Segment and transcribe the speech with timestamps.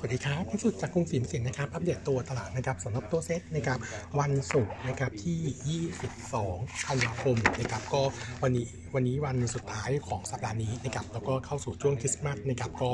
[0.00, 3.78] สวัสดีครับพิสุทธิ์จากกรุงศรีสินนะครับอัปเดตตัวตลาดนะครับสำหรับตัวเซ็ตนะครับ
[4.20, 8.02] วันศุกร์นะครับที่ 22ธันวาคมนะครับก็
[8.42, 8.64] วันนี้
[8.94, 12.90] วันนี้วันสุดท้ายของสัปดาห์นี้นะครับแล้วก็เข้าสู่ช่วงคริสต์มาสนะครับก็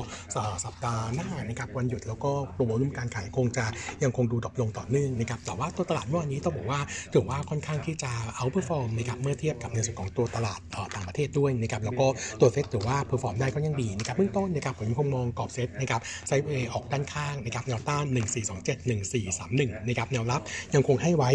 [0.65, 3.65] สัปดาห์หน้านะครับวันหยุดแล้วก็ตัว volume การขายคงจะ
[4.03, 6.81] ยังคงดู drop ลงต่อเนื่องนะครับแต่ว่าตัวตลาดเมื่อวานนี้ต้องบอกว่า
[7.15, 10.61] ถือว่าค่อนข้างที่จะ outperform นะครับเมื่อเทียบกับในส่วนของตัวตลาด
[10.95, 12.07] ต่างประเทศด้วยนะครับแล้วก็
[12.41, 20.41] ตัวเซ็ตถือว่า perform ได้ก็ยังดีนะครับเบื้องต้นนะครับผมยังคงมองกรอบเซ็ตนะครับ sideway ออกด้านข้างนะครับแนวต้าน 1427 1431นะครับแนวรับ
[20.75, 21.31] ยังคงให้ไว้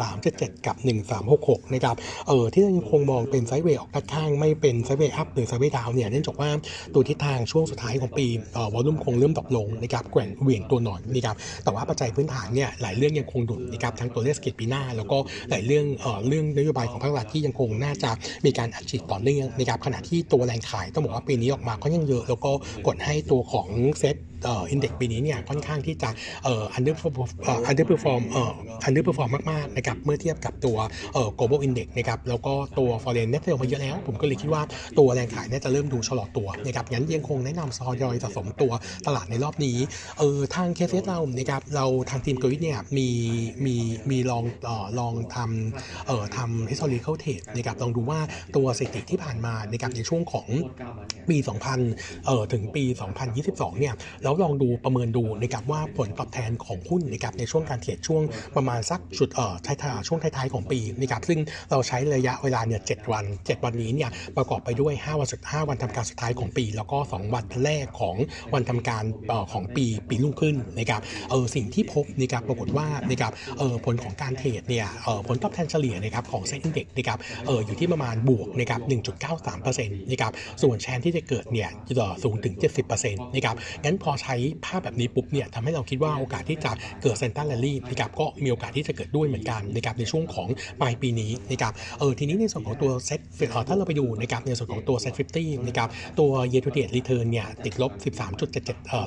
[0.00, 0.76] 1377 กับ
[1.24, 1.96] 1366นะครับ
[2.28, 6.50] เออที่ยังคงมองเป็น sideway ออกด้านข้างไม่เป็น sideway up หรือ sideway down เนี่ยเนื่องจากว่า
[6.94, 15.18] ตัวทิศทางช่วงสุดท้ายของปีเอ่อ volume คงเริ่มตกลงนะครับแกว่งเหวี่ยงตัวหน่อยนะครับแต่ว่าปัจจัยพื้นฐานเนี่ยหลายเรื่องยังคงดูดีนะครับทั้งตัวเลขเศรษฐกิจปีหน้า แล้วก็
[15.50, 18.10] หลายเรื่องเอ่อเรื่องนโยบายของภาครัฐที่ยังคงน่าจะ
[18.44, 22.50] มีการอัดฉีดต่อเนื่องนะครับขณะที่ตัวแรงขายต้องบอกว่าปีนี้ออกมาก็ยังเยอะ แล้วก็
[22.86, 24.16] กดให้ตัวของเซ็ต
[24.70, 26.10] อินเด็กปีนี้เนี่ยค่อนข้างที่จะ
[26.44, 28.52] เอ่อ under perform เอ่อ under perform เอ่อ
[28.86, 30.76] under perform มากๆนะครับเมื่อเทียบกับตัว
[31.14, 34.62] เอ่อ global index นะครับแล้วก็ตัว foreign net sale มาเยอะแล้ว ผมก็เลยคิดว่า
[34.98, 38.72] ตัวแรงขายน่าจะเริ่มดูชะลอตัวนะครับงั้นยังคงแนะนำซอยอยสะสมตัว
[39.06, 39.76] ตลาดในรอบนี้
[40.18, 43.08] เออทางเคสเรานะครับเราทางทีมกวิทเนี่ยมี
[43.64, 43.76] มี
[44.10, 48.20] มีลองเอ่อลองทำเอ่อทำ historical trade นะครับลองดูว่า
[48.56, 50.48] ตัวสถิติที่ผ่านมานะครับในช่วงของ
[51.28, 51.36] ปี
[51.82, 52.84] 2000เอ่อถึงปี
[53.32, 53.94] 2022 เนี่ย
[54.30, 58.22] แล้วลองดูประเมินดูนะครับว่าผลตอบแทนของหุ้นนะครับในช่วงการเทรดช่วง
[58.56, 61.38] ประมาณสักจุดเอ่อท้ายๆช่วงท้ายๆของปีนะครับซึ่ง
[61.70, 68.16] เราใช้ระยะเวลาเนี่ยเวัน 7 วันนี้เนี่ยประกอบไปด้วย 5 วันสุด 5 วันทำการสุดท้ายของปี แล้วก็ 2 วันแรกของ
[68.54, 71.00] วันทำการเอ่อของปีปีรุ่งขึ้นนะครับ
[71.30, 78.80] เออสิ่งที่พบนะครับปรากฏว่านะครับเออผลของการ trade เนี่ยเออผลตอบแทนเฉลี่ยนะครับของ SET Index นะครับเอออยู่ที่ประมาณบวกนะครับ
[79.30, 80.32] 1.93%นะครับ
[80.62, 82.54] ส่วน chance ที่จะเกิดเนี่ยจะสูงถึง
[82.94, 84.34] 70%นะครับงั้นพอใช้
[84.64, 86.70] ภาพแบบนี้ปุ๊บเนี่ยทำให้เราคิดว่าโอกาสที่จะ
[87.02, 90.48] เกิด Santa rally นะครับก็มีโอกาสที่จะเกิดด้วยเหมือนกันนะครับในช่วงของ
[90.80, 97.92] ปลายปีนี้นะครับเออทีนี้ในส่วนของตัวเซ็ตเออถ้าเราไปดูนะครับในส่วนของตัว SET50นะครับตัว year to date return เนี่ยติดลบ
[98.40, 99.04] 13.77เอ่อ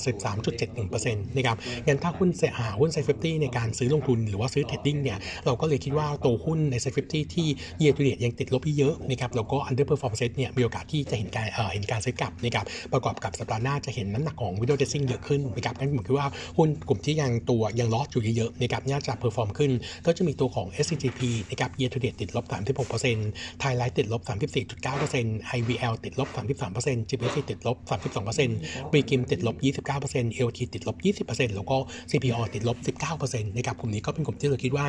[0.57, 7.47] 13.71%นะครับงั้นถ้าหุ้นเสียหาหุ้น SET50ในการซื้อลงทุนหรือว่าซื้อ trading เนี่ยเราก็เลยคิดว่าตัวหุ้นใน SET50ที่
[7.81, 16.27] year to date ยังติดลบที่เยอะนะครับแล้วก็ underperform set เซ็ตเนี่ยมีโอกาสที่จะเห็นการเอ่อเห็นการซื้อกลับนะครับประกอบกับสัปดาห์หน้าจะเห็นน้ำหนักของ window dressing เเยอะขึ้นนะครับนั่นผมคิดว่า
[16.57, 19.71] หุ้นกลุ่มที่ยังตัวยัง loss อยู่เยอะๆนะครับน่าจะ perform ขึ้น
[20.05, 22.45] ก็จะมีตัวของ SCGP นะครับ year to date ติดลบ
[23.03, 24.21] 36% Thailand ติดลบ
[24.89, 26.29] 34.9% IVL ติดลบ
[26.75, 29.55] 33% GPC ติดลบ 32% b r i g i m ติดลบ
[30.01, 30.97] 29% LT ติดลบ
[31.27, 31.77] 20%แล้วก็
[32.11, 32.77] CPO ติดลบ
[33.11, 34.85] 19%นะครับกลุ่มนี้ก็เป็นกลุ่มที่เราคิดว่า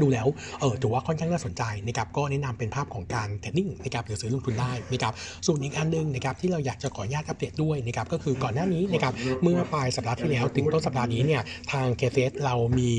[0.00, 0.26] ดูแล้ว
[0.60, 5.12] เออถือว่าค่อนข้างน่าสนใจนะครับก็แนะนำเป็นภาพของการเทรดดิ้งนะครับหรือซื้อลงทุนได้นะครับ
[5.46, 9.12] ส่วนอีกอันนึงนะครับที่เราอยากจะขออนุญาตอัปเดตด้วยนะครับก็คือก่อนหน้านี้นะครับ
[9.42, 12.90] เมื่อปลายสัปดาห์ที่แล้วถึงต้นสัปดาห์นี้เนี่ยทางเคเซเรามี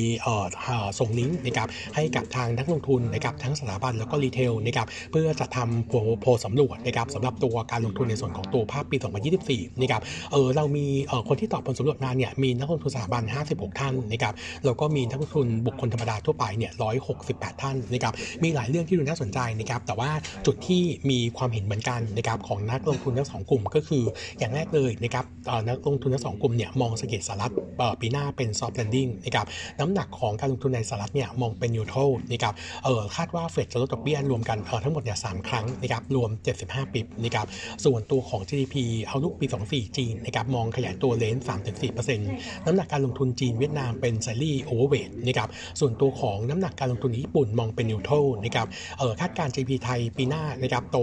[1.00, 5.88] ส่งลิงก์นะครับให้กับทางนักลงทุนนะครับทั้งสถาบันแล้วก็รีเทลนะครับเพื่อจะทำ
[6.22, 8.98] โพลสำรวจนะครับสำหรับตัวการลงทุนในส่วนของตัวภาพปี
[9.40, 10.02] 2024นะครับ
[10.32, 10.86] เออเรามี
[11.28, 14.34] คนที่ตอบผลสำรวจมาเนี่ยมีนักลงทุนสถาบัน 56 ท่านนะครับ
[14.66, 16.72] แล้วก็มีนักลงทุนบุคคลธรรมดาทั่วไปเนี่ย
[17.18, 18.14] 168 ท่านนะครับ
[18.44, 20.10] มีหลายเรื่องที่ดูน่าสนใจนะครับแต่ว่า
[20.46, 24.04] จุดที่มีความเห็นเหมือนกันนะครับของนักลงทุนทั้งสองกลุ่มก็คือ
[24.40, 25.26] อย่างแรกเลยนะครับ
[25.68, 27.54] นักลงทุนทั้งสองกลุ่มเนี่ยมองเกิจสหรัฐ
[28.02, 29.46] ปีหน้าเป็น soft landing นะครับ
[29.80, 32.54] น้ำหนักของการลงทุนในสหรัฐเนี่ยมองเป็น neutral นะครับ
[32.86, 36.30] เออคาดว่าเฟดจะลดดอกเบี้ยรวมกันเออทั้งหมดเนี่ยสามครั้งนะครับรวม
[36.62, 37.48] 75ปิบนะครับ
[37.86, 38.76] ส่วนตัวของ GDP
[39.08, 42.18] เอาลุกปี 24 จีนนะครับมองขยายตัวเลนส์3-4%
[42.66, 48.68] น้ำหนักการลงทุนจีนเวียดนามเป็น slightly overweight นะครับส่วนตัวของน้ำหนักการลงทุนญี่ปุ่นมองเป็น neutral นะครับ
[49.00, 50.98] เออคาดการ GDP ไทยปีหน้านะครับโต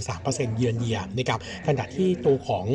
[0.00, 2.66] 2-3%เยือนเยียนะครับขณะที่ตัวของ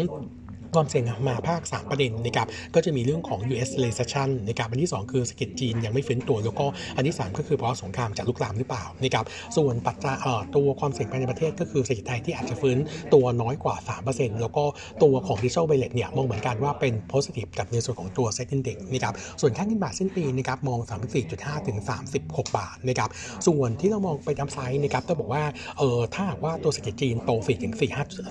[0.76, 6.66] ความเสี่ยงมาภาค 3 ประเด็นนะครับก็จะมีเรื่องของ US recession นะครับอันที่ 2 คือเศรษฐกิจจีนยังไม่ฟื้นตัว แล้วก็
[6.96, 9.26] อันที่ 3 ก็คือเพราะสงครามจะลุกลามหรือเปล่านะครับ
[9.58, 10.16] ส่วนปัจจัย
[10.56, 12.78] ตัวความเสี่ยงภายในประเทศก็คือเศรษฐกิจไทยที่อาจจะฟื้น
[13.14, 13.76] ตัวน้อยกว่า
[14.10, 14.64] 3%แล้วก็
[15.04, 20.80] ตัวของ digital wallet เนี่ยมองเหมือนกันว่าเป็น positive กับในส่วนของตัว set index นะครับส่วนค่าเงินบาทเส้นปีนะครับมอง
[21.24, 21.78] 34.5 ถึง
[22.18, 23.10] 36 บาทนะครับ
[23.48, 25.44] ส่วนที่เรามองไปดับไซด์นะครับต้องบอกว่า
[25.78, 27.82] เออถ้าหากว่าตัวเศรษฐกิจจีนโต4ถึง4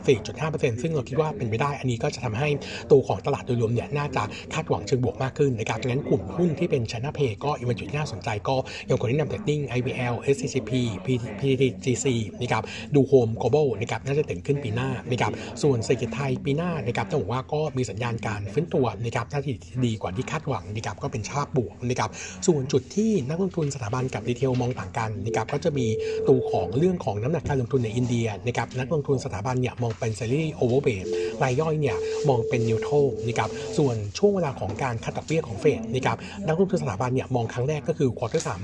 [0.06, 2.48] 4.5%ซึ่งเราคิดว่าเป็นไปได้อันนี้ก็จะทำให้
[2.90, 4.22] ตัวของตลาดโดยรวมเนี่ยน่าจะ
[4.54, 8.56] คาดหวังเชิงบวกมากขึ้นนะครับดังนั้นกลุ่มหุ้นที่เป็น China Pay ก็อีกวันจุดน่าสนใจก็
[8.90, 10.72] ยังคงแนะนำ Trading IVL SCCP
[11.40, 12.06] PTGC
[12.40, 12.62] นะครับ
[12.94, 15.32] ดูโฮม Global นะครับน่าจะเด่นขึ้นปีหน้านะครับ
[15.62, 19.54] ส่วนเศรษฐกิจไทยปีหน้านะครับต้องบอกว่าก็มีสัญญาณการฟื้นตัวนะครับถ้าที่
[19.86, 22.10] ดีกว่าที่คาดหวังนะครับก็เป็นชาบบวกนะครับ
[22.46, 25.86] ส่วนจุดที่นักลงทุนสถาบันกับ retail มองต่างกันนะครับก็จะมี
[26.28, 31.06] ตัวของเรื่องของน้ำหนักการลงทุนในอินเดียนะครับนักลงทุนสถาบันเนี่ยมองเป็น slightly overweight
[31.42, 31.96] รายย่อยเนี่ย
[32.28, 32.94] มองเป็น neutral
[33.26, 38.60] นะครับส่วนช่วงเวลาของการ cut ดอกเบี้ยของเฟดนะครับนักลงทุนสถาบันเนี่ยมองครั้งแรกก็คือ quarter สาม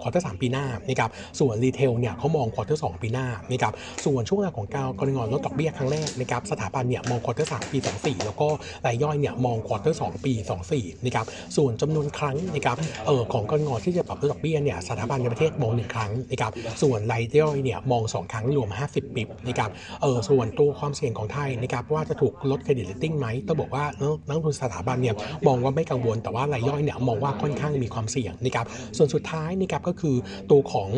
[0.00, 1.10] quarter สามปีหน้านะครับ
[1.40, 3.72] ส่วน retail เนี่ยเขามอง quarter สองปีหน้านะครับ
[4.04, 8.48] ส่วนช่วงเวลาของการกนง.ลดดอกเบี้ยครั้งแรกนะครับสถาบันเนี่ยมอง quarter สามปีสองสี่แล้วก็
[8.86, 16.52] รายย่อยเนี่ยมอง quarter สองปีสองสี่นะครับส่วนจำนวนครั้งนะครับเออของกนง.ที่จะปรับลดดอกเบี้ยเนี่ยสถาบันในประเทศมองหนึ่งครั้งนะครับ
[16.82, 19.70] ส่วนรายย่อยเนี่ยมองสองครั้งรวม 50 bps นะครับ
[20.02, 23.84] เออส่วนตัวความเสี่ยงของไทยนะครับว่าจะถูกลด credit rating ไหมต้องบอกว่า
[24.28, 25.14] นักลงทุนสถาบันเนี่ย
[25.46, 30.16] มองว่าไม่กังวลแต่ว่ารายย่อยเนี่ยมองว่าค่อนข้างมีความเสี่ยงนะครับส่วนสุดท้ายนะครับก็คือ
[30.50, 30.90] ตัวของ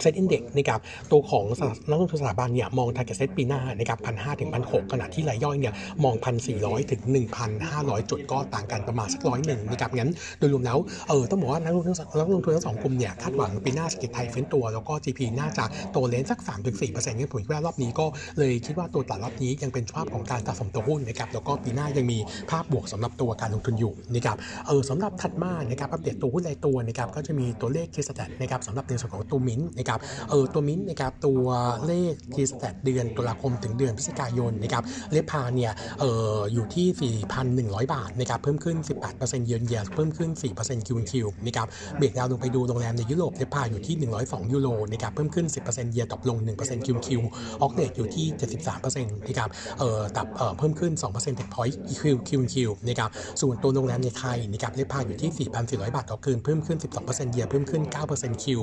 [0.00, 0.80] SET Index นะครับ
[1.10, 1.44] ตัวของ
[1.90, 5.74] นักลงทุนสถาบันเนี่ยมอง target SET ปีหน้านะครับพันห้าถึงพันหกขณะที่รายย่อยเนี่ย
[6.04, 10.78] มองพันสี่ร้อยถึงหนึ่งพันห้าร้อยจุดก็ต่างกันประมาณสักร้อยหนึ่งนะครับงั้นโดยรวมแล้ว
[11.08, 18.06] เออต้องบอกว่านักลงทุนนักลงทุนทั้งสองกลุ่มเนี่ยคาดหวังปีหน้าเศรษฐกิจไทยเฟ้นตัว แล้วก็ GP น่าจะโตเลนสัก3-4%งั้นผมคิดว่ารอบนี้ก็
[18.38, 22.18] เลยคิดว่าตัวตลาดรอบนี้ยังเป็นภาพของการสะสมตัวหุ้นนะครับแล้วก็ปีหน้ายังมี
[22.50, 24.36] ภาพบวกสำหรับตัวการลงทุนอยู่นะครับ
[24.66, 29.98] เออสำหรับถัดมานะครับอัปเดตตัวหุ้นรายตัวนะครับก็จะมีตัวเลขเคสแตทนะครับสำหรับในส่วนของตัวมิ้นนะครับ
[30.30, 31.46] เออตัวมิ้นนะครับตัว
[31.86, 34.82] เลขทีสแตทเดือนตุลาคมถึงเดือนพฤศจิกายนนะครับ
[35.12, 36.04] เลพาเนี่ยเอ
[36.34, 38.76] ออยู่ที่ 4,100 บาทนะครับเพิ่มขึ้น
[39.12, 41.66] 18%เยือนเยียเพิ่มขึ้น 4%คิวคิวนะครับ
[41.98, 47.20] เบรกดาวลงไปดูโรงแรมในยุโรปเลพาอยู่ที่ 102 ยูโรนะครับเพิ่มขึ้น 10%เยียตกลง 1%คิวคิว
[47.62, 48.26] ออกเดตอยู่ที่
[48.76, 49.48] 73%นะครับ
[49.78, 53.10] เออตับเออเพิ่มขึ้น 2%เต็พอยต์คิวคิวคิวนะครับ
[53.40, 58.60] ส่วนตัวโรงแรมในไทยนะครับเลพาอยู่ที่ 4,400 บาทต่อคืนเพิ่มขึ้น 12% YoY เพิ่มขึ้น 9% QoQ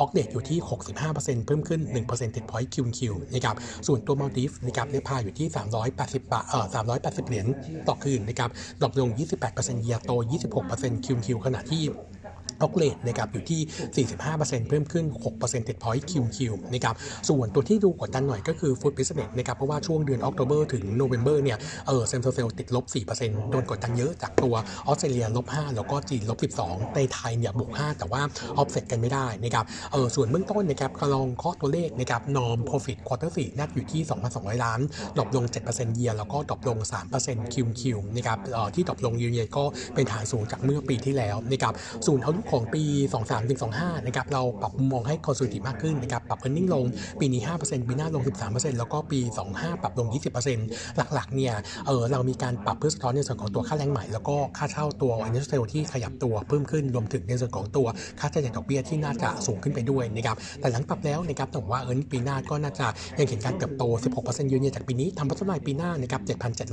[0.00, 0.58] OCC rate อยู่ที่
[1.02, 3.56] 65%เพิ่มขึ้น 1% percentage point QoQ นะครับ
[3.86, 5.46] ส่วนตัวมัลดีฟส์นะครับ RevPAR อยู่ที่
[5.90, 6.66] 380บาทเอ่อ
[7.02, 7.46] 380 เหรียญ
[7.88, 8.50] ต่อคืนนะครับ
[8.80, 9.10] drop ลง
[9.46, 10.12] 28% YoY โต
[10.58, 11.82] 26% QoQ ขณะที่
[12.62, 16.94] OCC rate นะครับอยู่ที่ 45%เพิ่มขึ้น 6% percentage point QoQ นะครับ
[17.28, 22.84] ส่วนตัวที่ดูกดดันหน่อยก็คือ food business นะครับเพราะว่าช่วงเดือน October ถึง November เนี่ยเออ same-store sales ติดลบ
[23.18, 24.54] 4%โดนกดดันเยอะจากตัว
[24.86, 28.22] ออสเตรเลียลบ 5 แล้วก็จีนลบ 12 ในไทยเนี่ยบวก 5 แต่ว่า
[28.56, 34.02] ออฟเซ็ตกันไม่ได้นะครับเออส่วนเบื้องต้นนะครับก็ลองเคาะตัวเลขนะครับ norm profit quarter สี่นัดอยู่ที่
[34.32, 34.80] 2,200 ล้าน
[35.16, 36.78] ดรอปลง 7%เยียร์แล้วก็ drop ลง
[37.16, 39.64] 3% QoQ นะครับเออที่ drop ลงยูเนียก็
[39.94, 41.74] เป็นฐานสูงจากเมื่อปีที่แล้วนะครับ
[42.06, 42.82] ส่วนเอาลุของปี
[43.16, 46.84] 23ถึง25นะครับเราปรับมุมมองให้ conservative ากขึ้นนะครับปรับเอ r ร์เน็งลง
[47.20, 49.18] ปีนี้ 5%ปีหน้าลง 13%แล้วก็ปี
[49.50, 50.06] 25 ปรับลง
[50.52, 51.54] 20%หลักๆเนี่ย
[51.86, 57.86] เออเรามีการปรับเพื่อสะท้อนในส่วนของตัวค่าแรงใหม่ แล้วก็ค่าเช่าตัว industrial ที่ขยับตัวเพิ่มขึ้นรวมถึงในส่วนของตัว
[58.20, 62.86] ค่าใช้จ่ายดอกเบี้ยที่น่าจะสูงขึ้นไปด้วยนะครับแต่หลังปรับแล้วนะครับต้องบอกว่าเออปีหน้าก็น่าจะ
[63.18, 63.84] ยังเห็นการเติบโต
[64.18, 66.22] 16%ยูเนียจากปีนี้ทำพัฒนาปีหน้านะครับ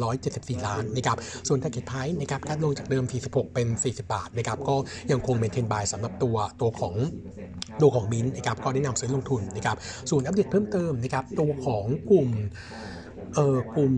[0.08, 1.18] 7,774 ล้านนะครับ
[1.48, 4.76] ส่วน target price นะครับการลงจากเดิม 46 เป็น 40 บาทนะครับก็
[5.12, 6.94] ยังคง maintain buy สำหรับตัวตัวของ
[7.82, 9.78] ตัวของมินนะครับก็แนะนำซื้อลงทุนนะครับ
[10.10, 12.30] ส่วนอัปเดตเพิ่มเติมนะครับตัวของกลุ่ม
[13.36, 13.94] เออกลุ่ม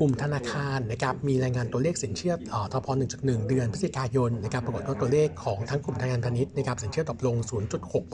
[0.00, 2.86] กลุ่มธนาคารนะครับมีรายงานตัวเลขสินเชื่ออ่อทพ
[3.18, 7.36] 1.1 เดือนพฤศจิกายนนะครับปรากฏว่าตัวเลขของทั้งกลุ่มธนาคารพาณิชย์นะครับสินเชื่อตกลง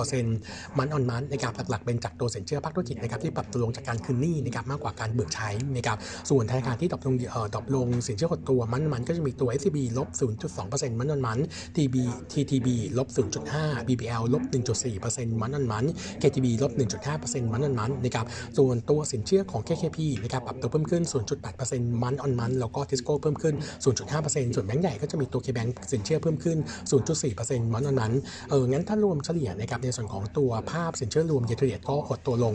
[0.00, 5.98] 0.6%มันออนมันนะครับหลักๆเป็นจากตัวสินเชื่อภาคธุรกิจนะครับที่ปรับตัวลงจากการคืนหนี้นะครับมากกว่าการเบิกใช้นะครับ
[6.30, 10.08] ส่วนธนาคารที่ตกลงเอ่อตกลงสินเชื่อหดตัวมันมันก็จะมีตัว SCB ลบ
[10.54, 11.38] 0.2%มันออนมัน
[11.76, 11.96] TB
[12.32, 12.68] TTB
[12.98, 13.08] ลบ
[13.48, 14.42] 0.5 BBL ลบ
[14.92, 15.84] 1.4%มันออนมัน
[16.22, 16.72] KTB ลบ
[17.12, 18.26] 1.5%มันออนมันนะครับ
[18.58, 21.02] ส่วนตัวสินเชื่อของ KKP นะครับปรับตัวเพิ่มขึ้น
[21.52, 23.54] 0.8%มันออนมันแล้วก็ทิสโก้เพิ่มขึ้น
[23.84, 26.58] 0.5%ส่วนแบงก์ใหญ่ก็จะมีตัว KBank สินเชื่อเพิ่มขึ้น
[27.16, 28.12] 0.4%มันออนมัน
[28.50, 32.54] เอองั้นถ้ารวมเฉลี่ยนะครับในส่วนของตัวภาพสินเชื่อรวม year to date ก็หดตัวลง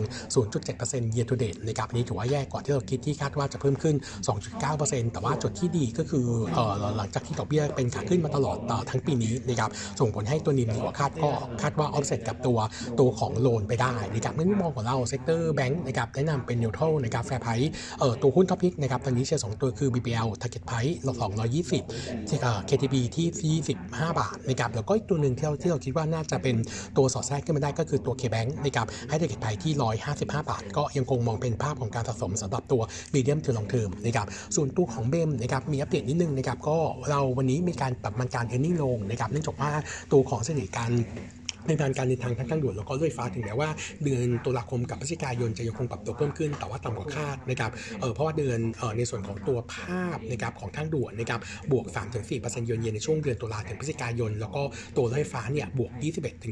[0.58, 3.96] 0.7% year to date นะครับอันนี้ถือว่าแย่กว่าที่เราคิดที่คาดว่าจะเพิ่มขึ้น
[4.54, 11.30] 2.9%แต่ว่าจุดที่ดีก็คือเออหลังจากที่ดอกเบี้ยเป็นขาขึ้นมาตลอดต่อทั้งปีนี้นะครับส่งผลให้ตัว NIM ดีกว่าคาดก็
[11.62, 12.58] คาดว่า offset กับตัว
[13.00, 20.94] ตัวของ loan ไปได้นะครับในมุมมองของเรา sector แบงค์นะครับแนะนำเป็น neutral นะครับ fair price เอ่อตัวหุ้น top pick นะครับตอนนี้เชียร์สองตัวคือ BBL Target Price
[21.46, 26.56] 220เอ่อ KTB ที่25บาทนะครับแล้วก็อีกตัวหนึ่งที่เราที่เราคิดว่าน่าจะเป็น
[26.96, 29.72] ตัวสอดแทรกขึ้นมาได้ก็คือตัว KBank นะครับให้ Target Price ที่
[30.06, 32.82] 155บาท ก็ยังคงมองเป็นภาพของการสะสมสำหรับตัว
[33.14, 34.26] Medium to Long Term นะครับ
[34.56, 36.78] ส่วนตัวของเบมนะครับมีอัปเดตนิดนึงนะครับก็
[37.10, 39.70] เราวันนี้มีการปรับมันการ earning ลงนะครับเนื่องจากว่า
[40.12, 40.92] ตัวของเสถิติการ
[41.68, 43.68] ในการการเดินทางทางทางด่วนแล้วก็รถไฟฟ้าถึงแม้ว่า
[44.04, 47.70] เดือนตุลาคมกับพฤศจิกายนจะยังคงปรับตัวเพิ่มขึ้น แต่ว่าต่ำกว่าคาดนะครับ
[48.00, 51.40] เออเพราะว่าเดือนเออในส่วนของตัวภาพนะครับของทางด่วนนะครับ
[51.72, 51.86] บวก
[52.26, 54.62] 3-4%เยือนเยียในช่วงเดือนตุลาถึงพฤศจิกายน แล้วก็
[54.96, 55.92] ตัวรถไฟฟ้าเนี่ยบวก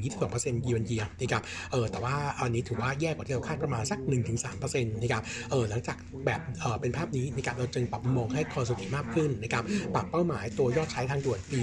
[0.03, 1.43] 21-22%เยือนเยียนะครับ
[1.73, 3.99] เออแต่ว่าอันนี้ถือว่าแย่กว่าที่เราคาดประมาณสัก
[4.41, 11.63] 1-3%นะครับเออหลังจากแบบเออเป็นภาพนี้นะครับเราจึงปรับมุมมองให้คอนซูติมากขึ้นนะครับปรับเป้าหมายตัวยอดใช้ทางด่วนปี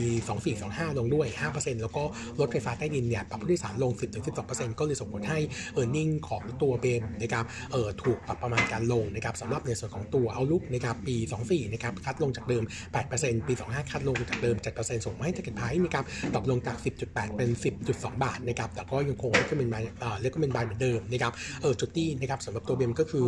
[0.50, 2.04] 2425 ลงด้วย 5%แล้วก็
[2.40, 3.92] รถไฟฟ้าใต้ดินเนี่ยปรับผู้โดยสารลง
[4.36, 5.40] 10-12%ก็เลยส่งผลให้
[5.80, 12.64] e a r n i n g ของตัวเบมนะครับเออถูกปรับประมาณการลงนะครับสำหรับในส่วนของตัวเอาลุกนะครับปี 24นะครับคัดลงจากเดิม
[13.06, 16.06] 8%ปี 25 คัดลงจากเดิม 7%ส่งมาให้ Ticket Price นะครับ
[16.36, 17.50] ตกลงจาก 10.8 เป็น
[17.88, 23.26] 10.2 บาทนะครับแต่ก็ยังคงเล็กก็เป็นบายเอ่อเล็กก็เป็นบายเหมือนเดิมนะครับเออจุดที่นะครับสำหรับตัวเบมก็คือ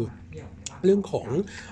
[0.85, 1.27] เรื่องของ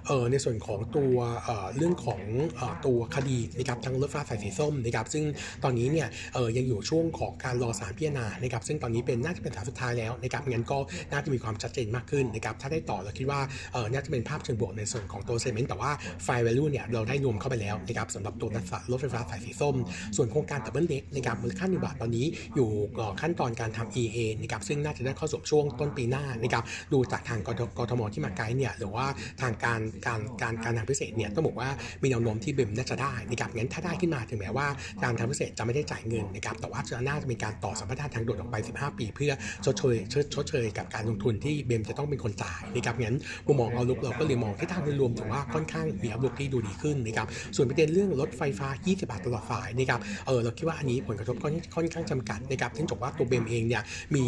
[0.08, 2.22] เอ่อในส่วนของตัวเอ่อเรื่องของ
[2.58, 5.24] เอ่อตัวคดีนะครับทางรถไฟฟ้าสายสีส้มนะครับซึ่ง
[5.64, 10.78] ตอนนี้เนี่ยเอ่อยังอยู่ช่วงของการรอสารพิจารณานะครับซึ่งตอนนี้เป็นน่าจะเป็นสารสุดท้ายแล้วนะครับงั้นก็
[11.12, 13.42] น่าจะมีความชัดเจนมากขึ้นนะครับถ้าได้ต่อเราคิดว่า
[13.74, 15.92] เอ่อน่าจะเป็นภาพเชิงบวกในส่วนของตัวเซมเมนต์แต่ว่า
[16.24, 18.50] fair value เนี่ยเราได้รวมเข้าไปแล้วนะครับสำหรับตัว
[18.92, 19.76] รถไฟฟ้าสายสีส้ม
[20.16, 22.26] ส่วนโครงการ double deck นะครับมูลค่าหนึ่งบาทตอนนี้
[22.56, 26.64] อยู่ก่อขั้นตอนการทำ EIA นะครับซึ่งน่าจะได้เข้าสู่ช่วงต้นปีหน้านะครับ
[26.94, 29.10] ดูจากทางกทกทมที่มาไกด์เนี่ยหรือว่า่า
[29.42, 31.70] ทางการการการการทางพิเศษเนี่ยต้องบอกว่า
[32.02, 34.68] มีแนวโน้มที่ BEM น่าจะได้นะครับงั้นถ้าได้ขึ้นมาถึงแม้ว่า
[35.04, 39.32] การทางพิเศษจะไม่ได้จ่ายเงินนะครับแต่ว่าจะน่าจะมีการต่อสัมปทานทางด่วนออกไป 15 ปี เพื่อ
[39.66, 39.96] ชดเชย
[40.34, 43.18] ชดเชยกับการลงทุนที่ BEM จะต้องเป็นคนจ่ายนะครับงั้น
[43.48, 53.84] มุมมอง outlook เราก็เลยมองที่ทางโดยรวมถือว่าค่อนข้างมี outlook ที่ดูดีขึ้นนะครับส่วนประเด็นเรื่องรถไฟฟ้า 20 บาทตลอดสายนะครับเออเราคิดว่าอันนี้ผลกระทบค่อนข้างจำกัดนะครับเนื่องจากว่าตัว BEM เองเนี่ย
[54.16, 54.26] มี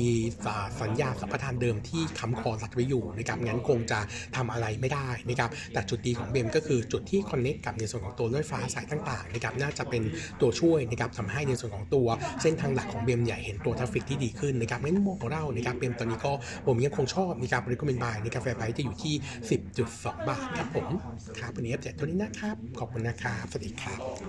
[0.81, 3.99] สัญญาสัมปทานเดิมที่ค้ำคอรัดไว้อยู่นะครับงั้นคงจะ
[4.35, 10.03] ทำอะไรไม่ได้นะครับแต่จุดดีของ BEM ก็คือจุดที่ connect กับในส่วนของตัวรถไฟฟ้าสายต่างๆนะครับน่าจะเป็น
[10.41, 12.08] ตัวช่วยนะครับทำให้ในส่วนของตัว
[12.41, 16.32] เส้นทางหลักของ BEM เนี่ยเห็นตัว traffic ที่ดีขึ้นนะครับงั้นมุมมองของเรานะครับ BEM ตอนนี้ก็
[16.67, 19.13] ผมยังคงชอบนะครับบริกรมบายในกาแฟไพจะอยู่ที่
[19.72, 20.88] 10.2 บาทครับผม
[21.39, 24.24] ครับวันนี้อัปเดตเท่านี้นะครับ ขอบคุณนะครับ สวัสดีครับ